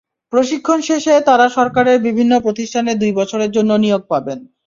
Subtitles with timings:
[0.33, 4.39] প্রশিক্ষণ শেষে তাঁরা সরকারের বিভিন্ন প্রতিষ্ঠানে দুই বছরের জন্য নিয়োগ পাবেন।